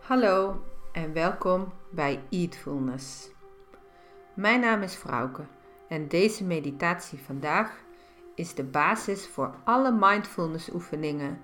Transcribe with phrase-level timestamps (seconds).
[0.00, 3.30] Hallo en welkom bij Eatfulness.
[4.34, 5.42] Mijn naam is Frauke
[5.88, 7.82] en deze meditatie vandaag
[8.34, 11.40] is de basis voor alle mindfulness oefeningen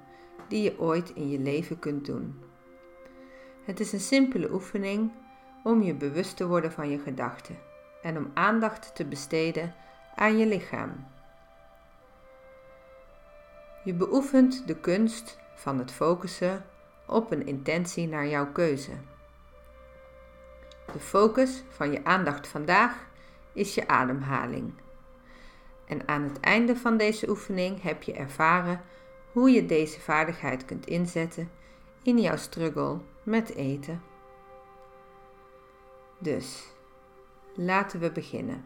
[0.48, 2.42] die je ooit in je leven kunt doen.
[3.64, 5.12] Het is een simpele oefening
[5.62, 7.58] om je bewust te worden van je gedachten
[8.02, 9.74] en om aandacht te besteden
[10.14, 11.06] aan je lichaam.
[13.84, 16.64] Je beoefent de kunst van het focussen
[17.06, 18.92] op een intentie naar jouw keuze.
[20.92, 23.06] De focus van je aandacht vandaag
[23.52, 24.72] is je ademhaling.
[25.86, 28.80] En aan het einde van deze oefening heb je ervaren
[29.32, 31.50] hoe je deze vaardigheid kunt inzetten
[32.02, 34.02] in jouw struggle met eten.
[36.18, 36.74] Dus,
[37.54, 38.64] laten we beginnen.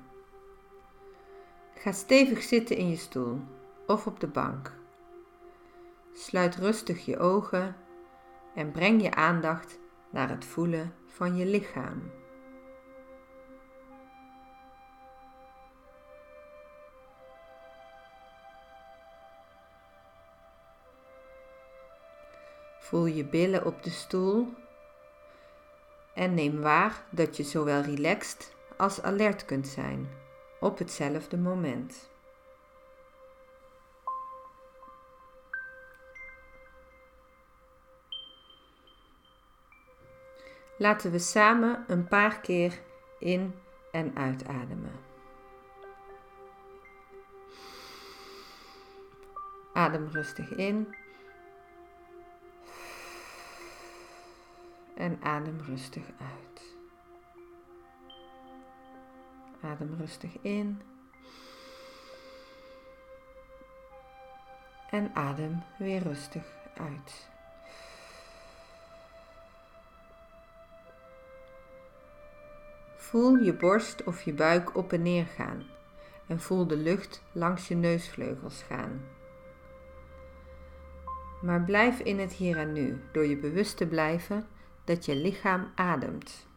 [1.75, 3.41] Ga stevig zitten in je stoel
[3.87, 4.73] of op de bank.
[6.13, 7.77] Sluit rustig je ogen
[8.59, 9.79] en breng je aandacht
[10.11, 12.11] naar het voelen van je lichaam.
[22.79, 24.55] Voel je billen op de stoel
[26.15, 30.09] en neem waar dat je zowel relaxed als alert kunt zijn
[30.61, 32.11] op hetzelfde moment.
[40.79, 42.81] Laten we samen een paar keer
[43.19, 43.55] in
[43.93, 44.93] en uitademen.
[49.73, 50.95] Adem rustig in.
[54.97, 56.77] En adem rustig uit.
[59.61, 60.83] Adem rustig in.
[64.91, 67.29] En adem weer rustig uit.
[73.09, 75.67] Voel je borst of je buik op en neer gaan
[76.27, 79.01] en voel de lucht langs je neusvleugels gaan.
[81.43, 84.47] Maar blijf in het hier en nu door je bewust te blijven
[84.85, 86.48] dat je lichaam ademt.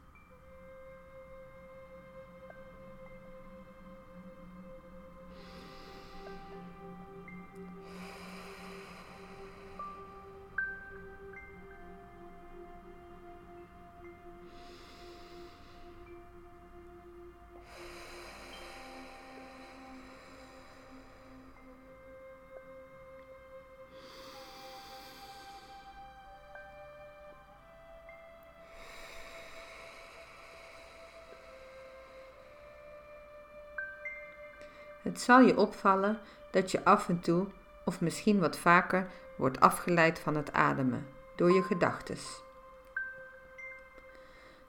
[35.02, 36.20] Het zal je opvallen
[36.52, 37.48] dat je af en toe,
[37.86, 39.08] of misschien wat vaker,
[39.38, 42.42] wordt afgeleid van het ademen door je gedachtes.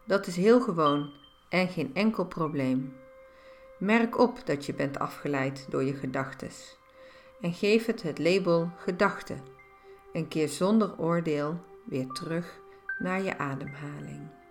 [0.04, 1.10] Dat is heel gewoon
[1.48, 2.96] en geen enkel probleem.
[3.78, 6.76] Merk op dat je bent afgeleid door je gedachtes
[7.40, 9.36] en geef het het label gedachte
[10.12, 12.60] en keer zonder oordeel weer terug
[12.98, 14.41] naar je ademhaling.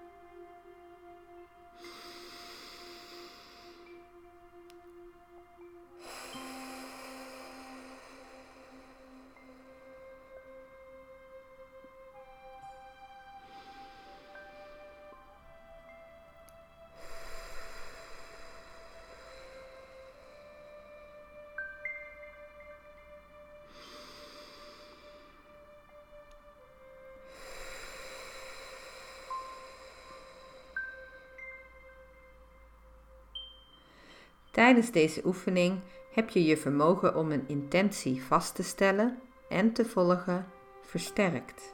[34.51, 35.79] Tijdens deze oefening
[36.11, 39.19] heb je je vermogen om een intentie vast te stellen
[39.49, 40.47] en te volgen
[40.81, 41.73] versterkt.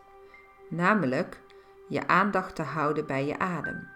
[0.69, 1.41] Namelijk
[1.88, 3.88] je aandacht te houden bij je adem.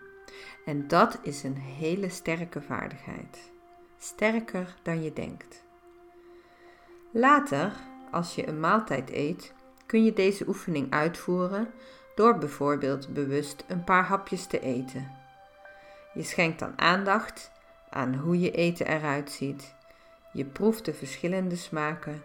[0.66, 3.52] En dat is een hele sterke vaardigheid.
[3.98, 5.64] Sterker dan je denkt.
[7.12, 7.72] Later,
[8.12, 9.54] als je een maaltijd eet,
[9.86, 11.74] kun je deze oefening uitvoeren
[12.16, 15.12] door bijvoorbeeld bewust een paar hapjes te eten.
[16.14, 17.52] Je schenkt dan aandacht
[17.92, 19.76] aan hoe je eten eruit ziet.
[20.34, 22.24] Je proeft de verschillende smaken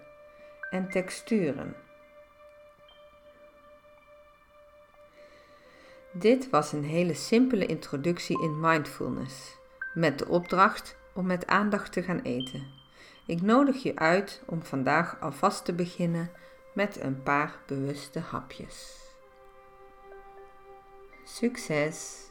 [0.71, 1.77] en texturen.
[6.13, 9.57] Dit was een hele simpele introductie in mindfulness,
[9.95, 12.67] met de opdracht om met aandacht te gaan eten.
[13.27, 16.31] Ik nodig je uit om vandaag alvast te beginnen
[16.75, 19.05] met een paar bewuste hapjes.
[21.25, 22.26] Succes!